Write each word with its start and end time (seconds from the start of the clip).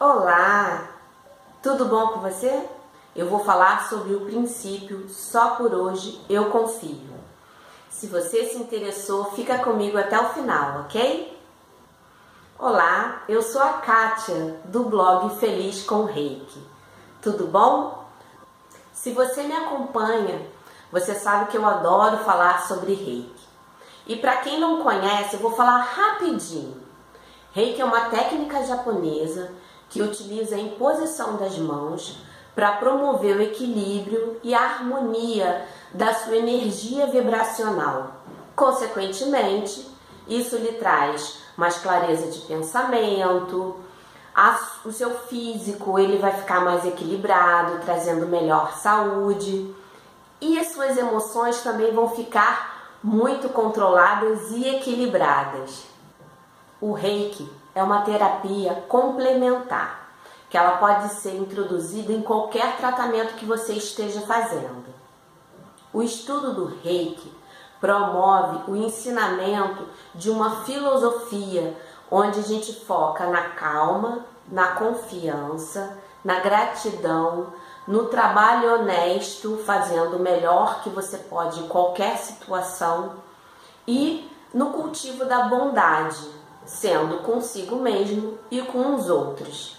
Olá! 0.00 0.88
Tudo 1.62 1.84
bom 1.84 2.08
com 2.08 2.18
você? 2.18 2.68
Eu 3.14 3.28
vou 3.28 3.44
falar 3.44 3.88
sobre 3.88 4.12
o 4.12 4.26
princípio 4.26 5.08
só 5.08 5.50
por 5.50 5.72
hoje 5.72 6.20
eu 6.28 6.50
confio. 6.50 7.14
Se 7.90 8.08
você 8.08 8.44
se 8.44 8.56
interessou, 8.56 9.26
fica 9.26 9.58
comigo 9.58 9.96
até 9.96 10.18
o 10.18 10.30
final, 10.30 10.80
ok? 10.80 11.40
Olá, 12.58 13.22
eu 13.28 13.40
sou 13.40 13.62
a 13.62 13.74
Kátia 13.74 14.60
do 14.64 14.82
blog 14.82 15.36
Feliz 15.36 15.84
com 15.84 16.04
Reiki. 16.06 16.60
Tudo 17.22 17.46
bom? 17.46 18.04
Se 18.92 19.12
você 19.12 19.44
me 19.44 19.54
acompanha, 19.54 20.44
você 20.90 21.14
sabe 21.14 21.52
que 21.52 21.56
eu 21.56 21.64
adoro 21.64 22.18
falar 22.24 22.66
sobre 22.66 22.94
Reiki. 22.94 23.48
E 24.08 24.16
para 24.16 24.38
quem 24.38 24.58
não 24.58 24.82
conhece, 24.82 25.34
eu 25.34 25.40
vou 25.40 25.52
falar 25.52 25.78
rapidinho. 25.78 26.82
Reiki 27.52 27.80
é 27.80 27.84
uma 27.84 28.10
técnica 28.10 28.64
japonesa 28.64 29.52
que 29.94 30.02
utiliza 30.02 30.56
a 30.56 30.58
imposição 30.58 31.36
das 31.36 31.56
mãos 31.56 32.18
para 32.52 32.72
promover 32.72 33.36
o 33.36 33.42
equilíbrio 33.42 34.40
e 34.42 34.52
a 34.52 34.60
harmonia 34.60 35.64
da 35.92 36.12
sua 36.12 36.36
energia 36.36 37.06
vibracional. 37.06 38.16
Consequentemente, 38.56 39.88
isso 40.26 40.56
lhe 40.56 40.72
traz 40.72 41.38
mais 41.56 41.78
clareza 41.78 42.28
de 42.28 42.40
pensamento, 42.40 43.76
a, 44.34 44.58
o 44.84 44.90
seu 44.90 45.16
físico 45.28 45.96
ele 45.96 46.18
vai 46.18 46.32
ficar 46.32 46.60
mais 46.60 46.84
equilibrado, 46.84 47.78
trazendo 47.84 48.26
melhor 48.26 48.76
saúde, 48.76 49.72
e 50.40 50.58
as 50.58 50.72
suas 50.72 50.98
emoções 50.98 51.62
também 51.62 51.92
vão 51.92 52.10
ficar 52.10 52.98
muito 53.00 53.48
controladas 53.48 54.50
e 54.50 54.66
equilibradas. 54.66 55.84
O 56.80 56.92
Reiki 56.92 57.48
é 57.74 57.82
uma 57.82 58.02
terapia 58.02 58.84
complementar, 58.88 60.08
que 60.48 60.56
ela 60.56 60.76
pode 60.76 61.08
ser 61.14 61.36
introduzida 61.36 62.12
em 62.12 62.22
qualquer 62.22 62.76
tratamento 62.76 63.34
que 63.34 63.44
você 63.44 63.74
esteja 63.74 64.20
fazendo. 64.22 64.84
O 65.92 66.02
estudo 66.02 66.52
do 66.52 66.66
Reiki 66.82 67.32
promove 67.80 68.70
o 68.70 68.76
ensinamento 68.76 69.86
de 70.14 70.30
uma 70.30 70.64
filosofia 70.64 71.76
onde 72.10 72.40
a 72.40 72.42
gente 72.42 72.72
foca 72.84 73.26
na 73.26 73.50
calma, 73.50 74.24
na 74.48 74.68
confiança, 74.68 75.98
na 76.24 76.40
gratidão, 76.40 77.52
no 77.86 78.06
trabalho 78.06 78.74
honesto, 78.74 79.58
fazendo 79.66 80.16
o 80.16 80.20
melhor 80.20 80.82
que 80.82 80.88
você 80.88 81.18
pode 81.18 81.60
em 81.60 81.68
qualquer 81.68 82.16
situação 82.16 83.16
e 83.86 84.30
no 84.52 84.70
cultivo 84.70 85.24
da 85.24 85.48
bondade, 85.48 86.26
sendo 86.64 87.18
consigo 87.18 87.76
mesmo 87.76 88.38
e 88.50 88.62
com 88.62 88.94
os 88.94 89.08
outros. 89.08 89.76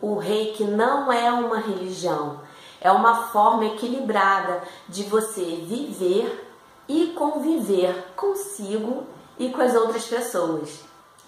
O 0.00 0.16
reiki 0.16 0.64
não 0.64 1.12
é 1.12 1.30
uma 1.30 1.58
religião, 1.58 2.40
é 2.80 2.90
uma 2.90 3.28
forma 3.28 3.66
equilibrada 3.66 4.62
de 4.88 5.02
você 5.04 5.42
viver 5.42 6.48
e 6.88 7.08
conviver 7.08 8.12
consigo 8.16 9.04
e 9.38 9.50
com 9.50 9.60
as 9.60 9.74
outras 9.74 10.06
pessoas. 10.06 10.80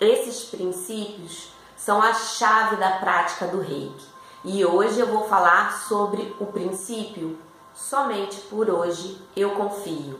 Esses 0.00 0.44
princípios 0.44 1.52
são 1.76 2.02
a 2.02 2.12
chave 2.12 2.76
da 2.76 2.92
prática 2.92 3.46
do 3.46 3.60
reiki. 3.60 4.06
E 4.44 4.64
hoje 4.64 5.00
eu 5.00 5.06
vou 5.06 5.24
falar 5.28 5.72
sobre 5.88 6.34
o 6.38 6.46
princípio 6.46 7.38
somente 7.74 8.40
por 8.42 8.70
hoje 8.70 9.20
eu 9.36 9.50
confio. 9.50 10.18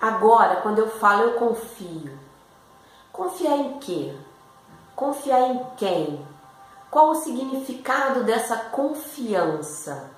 Agora, 0.00 0.56
quando 0.56 0.78
eu 0.78 0.88
falo 0.88 1.22
eu 1.22 1.32
confio, 1.32 2.18
Confiar 3.18 3.56
em 3.56 3.78
quê? 3.80 4.14
Confiar 4.94 5.40
em 5.50 5.66
quem? 5.76 6.24
Qual 6.88 7.10
o 7.10 7.14
significado 7.16 8.22
dessa 8.22 8.54
confiança? 8.56 10.12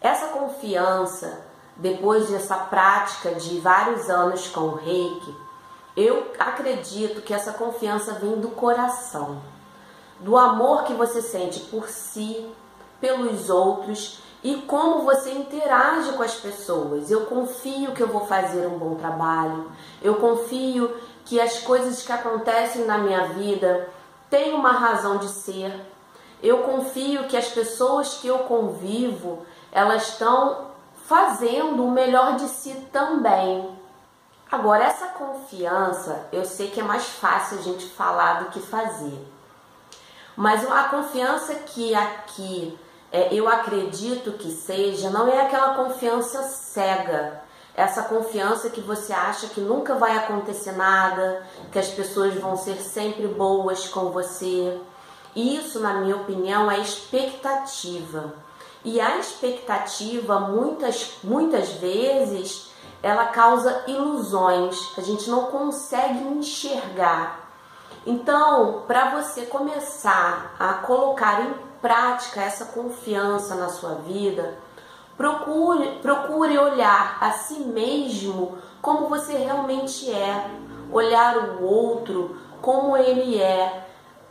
Essa 0.00 0.28
confiança, 0.28 1.44
depois 1.74 2.30
dessa 2.30 2.54
prática 2.54 3.34
de 3.34 3.58
vários 3.58 4.08
anos 4.08 4.46
com 4.46 4.60
o 4.60 4.74
reiki, 4.76 5.34
eu 5.96 6.32
acredito 6.38 7.22
que 7.22 7.34
essa 7.34 7.52
confiança 7.52 8.12
vem 8.12 8.38
do 8.38 8.50
coração, 8.50 9.42
do 10.20 10.36
amor 10.36 10.84
que 10.84 10.94
você 10.94 11.20
sente 11.20 11.58
por 11.58 11.88
si, 11.88 12.48
pelos 13.00 13.50
outros 13.50 14.20
e 14.44 14.62
como 14.62 15.02
você 15.02 15.32
interage 15.32 16.12
com 16.12 16.22
as 16.22 16.34
pessoas. 16.34 17.10
Eu 17.10 17.26
confio 17.26 17.92
que 17.92 18.02
eu 18.02 18.08
vou 18.08 18.26
fazer 18.26 18.64
um 18.68 18.78
bom 18.78 18.94
trabalho, 18.94 19.72
eu 20.00 20.14
confio 20.16 20.94
que 21.24 21.40
as 21.40 21.60
coisas 21.60 22.02
que 22.02 22.12
acontecem 22.12 22.84
na 22.84 22.98
minha 22.98 23.28
vida 23.28 23.88
têm 24.28 24.54
uma 24.54 24.72
razão 24.72 25.18
de 25.18 25.28
ser. 25.28 25.74
Eu 26.42 26.58
confio 26.58 27.24
que 27.24 27.36
as 27.36 27.48
pessoas 27.48 28.14
que 28.14 28.26
eu 28.26 28.40
convivo, 28.40 29.46
elas 29.72 30.08
estão 30.08 30.68
fazendo 31.06 31.84
o 31.84 31.90
melhor 31.90 32.36
de 32.36 32.48
si 32.48 32.74
também. 32.92 33.68
Agora, 34.50 34.84
essa 34.84 35.06
confiança, 35.08 36.28
eu 36.32 36.44
sei 36.44 36.70
que 36.70 36.80
é 36.80 36.82
mais 36.82 37.06
fácil 37.06 37.58
a 37.58 37.62
gente 37.62 37.88
falar 37.88 38.44
do 38.44 38.50
que 38.50 38.60
fazer. 38.60 39.18
Mas 40.36 40.68
a 40.70 40.84
confiança 40.84 41.54
que 41.54 41.94
aqui 41.94 42.78
é, 43.12 43.32
eu 43.32 43.48
acredito 43.48 44.32
que 44.32 44.50
seja, 44.50 45.08
não 45.08 45.28
é 45.28 45.40
aquela 45.42 45.74
confiança 45.74 46.42
cega, 46.42 47.43
essa 47.76 48.02
confiança 48.02 48.70
que 48.70 48.80
você 48.80 49.12
acha 49.12 49.48
que 49.48 49.60
nunca 49.60 49.94
vai 49.94 50.16
acontecer 50.16 50.72
nada, 50.72 51.44
que 51.72 51.78
as 51.78 51.88
pessoas 51.88 52.34
vão 52.34 52.56
ser 52.56 52.76
sempre 52.76 53.26
boas 53.26 53.88
com 53.88 54.10
você. 54.10 54.80
Isso, 55.34 55.80
na 55.80 55.94
minha 55.94 56.16
opinião, 56.16 56.70
é 56.70 56.78
expectativa. 56.78 58.32
E 58.84 59.00
a 59.00 59.18
expectativa, 59.18 60.38
muitas, 60.38 61.18
muitas 61.24 61.70
vezes, 61.72 62.70
ela 63.02 63.26
causa 63.26 63.82
ilusões. 63.88 64.92
A 64.96 65.00
gente 65.00 65.28
não 65.28 65.46
consegue 65.46 66.22
enxergar. 66.28 67.50
Então, 68.06 68.84
para 68.86 69.10
você 69.10 69.46
começar 69.46 70.54
a 70.58 70.74
colocar 70.74 71.42
em 71.42 71.54
prática 71.80 72.42
essa 72.42 72.66
confiança 72.66 73.54
na 73.54 73.68
sua 73.68 73.94
vida, 73.94 74.58
Procure, 75.16 76.00
procure 76.02 76.58
olhar 76.58 77.18
a 77.20 77.30
si 77.32 77.60
mesmo 77.60 78.58
como 78.82 79.08
você 79.08 79.34
realmente 79.36 80.10
é, 80.10 80.50
olhar 80.90 81.38
o 81.38 81.64
outro 81.64 82.36
como 82.60 82.96
ele 82.96 83.40
é, 83.40 83.86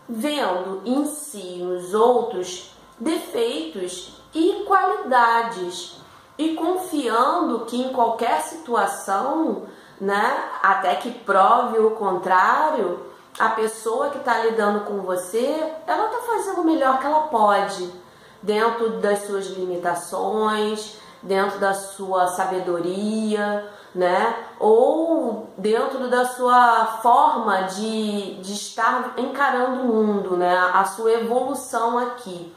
vendo 0.10 0.82
em 0.86 1.06
si, 1.06 1.58
nos 1.64 1.94
outros, 1.94 2.76
defeitos 3.00 4.22
e 4.34 4.64
qualidades. 4.68 5.98
E 6.38 6.56
confiando 6.56 7.66
que 7.66 7.80
em 7.80 7.94
qualquer 7.94 8.42
situação, 8.42 9.64
né, 10.02 10.50
até 10.64 10.96
que 10.96 11.12
prove 11.12 11.78
o 11.78 11.92
contrário, 11.92 13.06
a 13.40 13.50
pessoa 13.50 14.10
que 14.10 14.18
está 14.18 14.40
lidando 14.40 14.82
com 14.82 15.02
você, 15.02 15.74
ela 15.86 16.08
está 16.08 16.20
fazendo 16.20 16.62
o 16.62 16.66
melhor 16.66 17.00
que 17.00 17.06
ela 17.06 17.28
pode 17.28 18.03
dentro 18.44 19.00
das 19.00 19.26
suas 19.26 19.48
limitações, 19.48 20.98
dentro 21.22 21.58
da 21.58 21.74
sua 21.74 22.28
sabedoria, 22.28 23.68
né? 23.96 24.36
Ou 24.60 25.50
dentro 25.58 26.10
da 26.10 26.26
sua 26.26 27.00
forma 27.02 27.64
de, 27.64 28.36
de 28.42 28.54
estar 28.54 29.14
encarando 29.18 29.82
o 29.82 29.86
mundo, 29.86 30.36
né? 30.36 30.56
A 30.74 30.84
sua 30.84 31.14
evolução 31.14 31.98
aqui. 31.98 32.54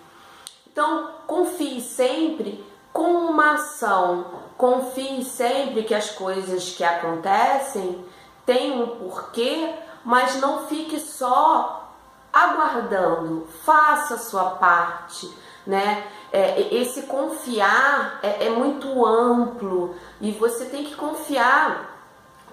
Então, 0.71 1.11
confie 1.27 1.81
sempre 1.81 2.65
com 2.93 3.09
uma 3.09 3.53
ação, 3.53 4.27
confie 4.59 5.25
sempre 5.25 5.85
que 5.85 5.95
as 5.95 6.11
coisas 6.11 6.71
que 6.71 6.83
acontecem 6.83 8.05
têm 8.45 8.83
um 8.83 8.87
porquê, 8.97 9.73
mas 10.05 10.41
não 10.41 10.67
fique 10.67 10.99
só 10.99 11.93
aguardando, 12.33 13.47
faça 13.65 14.15
a 14.15 14.19
sua 14.19 14.51
parte 14.51 15.31
né? 15.67 16.05
É, 16.33 16.75
esse 16.75 17.03
confiar 17.03 18.21
é, 18.23 18.47
é 18.47 18.51
muito 18.51 19.05
amplo 19.07 19.95
e 20.21 20.33
você 20.33 20.67
tem 20.67 20.85
que 20.85 20.95
confiar 20.95 21.97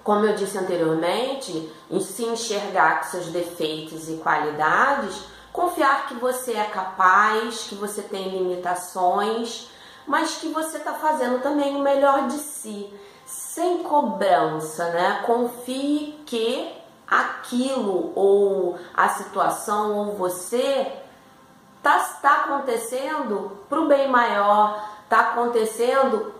como 0.04 0.26
eu 0.26 0.34
disse 0.34 0.58
anteriormente, 0.58 1.72
em 1.90 1.98
se 1.98 2.24
enxergar 2.24 3.00
com 3.00 3.10
seus 3.10 3.28
defeitos 3.28 4.06
e 4.10 4.16
qualidades, 4.18 5.24
confiar 5.50 6.06
que 6.06 6.14
você 6.14 6.52
é 6.52 6.64
capaz, 6.64 7.64
que 7.66 7.74
você 7.74 8.02
tem 8.02 8.28
limitações, 8.28 9.70
mas 10.06 10.36
que 10.36 10.48
você 10.48 10.76
está 10.76 10.92
fazendo 10.92 11.40
também 11.42 11.74
o 11.74 11.78
melhor 11.78 12.28
de 12.28 12.34
si, 12.34 12.92
sem 13.24 13.82
cobrança, 13.82 14.90
né? 14.90 15.22
Confie 15.24 16.20
que 16.26 16.70
aquilo 17.08 18.12
ou 18.14 18.78
a 18.92 19.08
situação 19.08 19.96
ou 19.96 20.16
você 20.16 20.92
está 21.84 21.98
tá 22.22 22.34
acontecendo 22.44 23.58
para 23.68 23.78
o 23.78 23.86
bem 23.86 24.08
maior, 24.08 24.82
está 25.04 25.20
acontecendo 25.20 26.32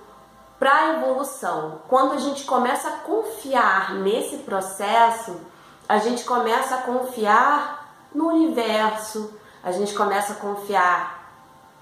para 0.58 0.74
a 0.74 0.94
evolução. 0.94 1.82
Quando 1.86 2.14
a 2.14 2.18
gente 2.18 2.44
começa 2.44 2.88
a 2.88 2.98
confiar 2.98 3.92
nesse 3.96 4.38
processo, 4.38 5.38
a 5.86 5.98
gente 5.98 6.24
começa 6.24 6.76
a 6.76 6.82
confiar 6.82 8.08
no 8.14 8.28
universo, 8.28 9.34
a 9.62 9.70
gente 9.70 9.92
começa 9.94 10.32
a 10.32 10.36
confiar 10.36 11.22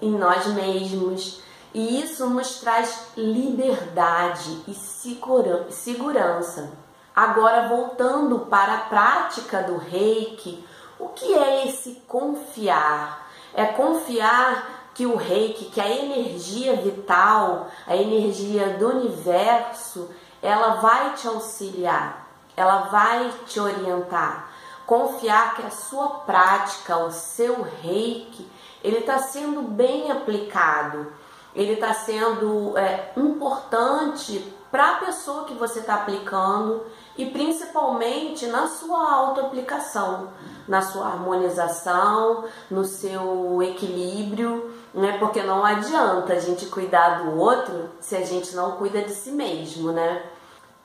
em 0.01 0.11
nós 0.11 0.45
mesmos. 0.47 1.41
E 1.73 2.01
isso 2.01 2.27
nos 2.29 2.59
traz 2.59 3.07
liberdade 3.15 4.63
e 4.67 4.73
segurança. 4.75 6.71
Agora, 7.15 7.69
voltando 7.69 8.39
para 8.39 8.73
a 8.73 8.81
prática 8.81 9.63
do 9.63 9.77
reiki, 9.77 10.67
o 10.99 11.09
que 11.09 11.33
é 11.33 11.67
esse 11.67 12.01
confiar? 12.07 13.22
É 13.53 13.65
confiar 13.65 14.89
que 14.93 15.05
o 15.05 15.15
reiki, 15.15 15.65
que 15.65 15.81
a 15.81 15.89
energia 15.89 16.75
vital, 16.75 17.67
a 17.87 17.95
energia 17.95 18.77
do 18.77 18.89
universo, 18.89 20.09
ela 20.41 20.75
vai 20.75 21.13
te 21.13 21.27
auxiliar, 21.27 22.27
ela 22.55 22.83
vai 22.83 23.31
te 23.47 23.59
orientar. 23.59 24.51
Confiar 24.85 25.55
que 25.55 25.65
a 25.65 25.71
sua 25.71 26.09
prática, 26.25 26.97
o 26.97 27.11
seu 27.11 27.63
reiki, 27.81 28.47
ele 28.83 28.97
está 28.97 29.17
sendo 29.19 29.61
bem 29.61 30.11
aplicado, 30.11 31.11
ele 31.55 31.73
está 31.73 31.93
sendo 31.93 32.77
é, 32.77 33.11
importante 33.15 34.53
para 34.71 34.91
a 34.91 34.95
pessoa 34.95 35.45
que 35.45 35.53
você 35.53 35.79
está 35.79 35.95
aplicando 35.95 36.83
e 37.15 37.27
principalmente 37.27 38.47
na 38.47 38.67
sua 38.67 39.13
auto-aplicação, 39.13 40.29
na 40.67 40.81
sua 40.81 41.05
harmonização, 41.05 42.45
no 42.71 42.83
seu 42.83 43.61
equilíbrio, 43.61 44.73
né? 44.93 45.17
Porque 45.19 45.43
não 45.43 45.63
adianta 45.63 46.33
a 46.33 46.39
gente 46.39 46.65
cuidar 46.65 47.23
do 47.23 47.39
outro 47.39 47.89
se 47.99 48.15
a 48.15 48.25
gente 48.25 48.55
não 48.55 48.71
cuida 48.71 49.01
de 49.03 49.11
si 49.11 49.31
mesmo, 49.31 49.91
né? 49.91 50.23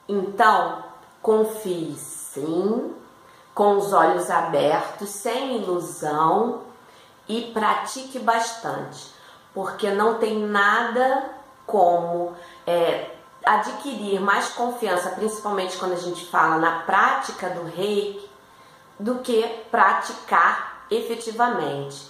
Então, 0.07 0.85
confie 1.23 1.95
sim, 1.97 2.95
com 3.55 3.77
os 3.77 3.93
olhos 3.93 4.31
abertos, 4.31 5.09
sem 5.09 5.57
ilusão 5.57 6.61
e 7.27 7.51
pratique 7.53 8.19
bastante, 8.19 9.13
porque 9.59 9.91
não 9.91 10.19
tem 10.19 10.39
nada 10.39 11.31
como 11.67 12.33
é, 12.65 13.11
adquirir 13.45 14.21
mais 14.21 14.51
confiança, 14.51 15.11
principalmente 15.11 15.77
quando 15.79 15.95
a 15.95 15.99
gente 16.01 16.27
fala 16.27 16.59
na 16.59 16.83
prática 16.83 17.51
do 17.51 17.65
reiki, 17.65 18.31
do 19.01 19.17
que 19.17 19.43
praticar 19.69 20.87
efetivamente. 20.89 22.07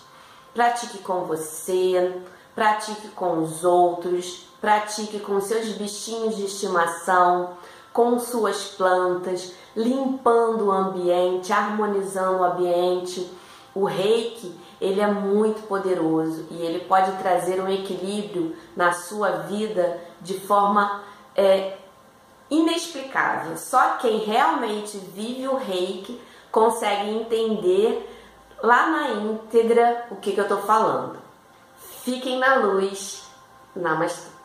Pratique 0.52 0.98
com 0.98 1.24
você, 1.24 2.20
pratique 2.54 3.08
com 3.08 3.42
os 3.42 3.64
outros, 3.64 4.46
pratique 4.60 5.18
com 5.18 5.40
seus 5.40 5.68
bichinhos 5.68 6.36
de 6.36 6.44
estimação, 6.44 7.56
com 7.94 8.18
suas 8.18 8.64
plantas, 8.64 9.54
limpando 9.74 10.66
o 10.66 10.70
ambiente, 10.70 11.50
harmonizando 11.50 12.40
o 12.40 12.44
ambiente. 12.44 13.26
O 13.74 13.86
reiki, 13.86 14.54
ele 14.80 15.00
é 15.00 15.06
muito 15.06 15.66
poderoso 15.66 16.46
e 16.50 16.62
ele 16.62 16.80
pode 16.80 17.12
trazer 17.18 17.60
um 17.60 17.68
equilíbrio 17.68 18.56
na 18.76 18.92
sua 18.92 19.30
vida 19.30 20.00
de 20.20 20.38
forma 20.40 21.02
é, 21.36 21.76
inexplicável. 22.50 23.56
Só 23.56 23.96
quem 23.96 24.18
realmente 24.18 24.96
vive 24.98 25.48
o 25.48 25.56
reiki 25.56 26.20
consegue 26.50 27.10
entender 27.10 28.08
lá 28.62 28.88
na 28.88 29.10
íntegra 29.10 30.06
o 30.10 30.16
que, 30.16 30.32
que 30.32 30.40
eu 30.40 30.44
estou 30.44 30.62
falando. 30.62 31.18
Fiquem 32.02 32.38
na 32.38 32.56
luz. 32.56 33.26
Namastê. 33.74 34.37